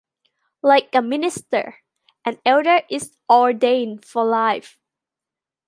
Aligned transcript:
Like 0.63 0.95
a 0.95 1.01
minister, 1.03 1.75
an 2.25 2.39
elder 2.43 2.81
is 2.89 3.17
ordained 3.29 4.03
for 4.03 4.25
life. 4.25 4.79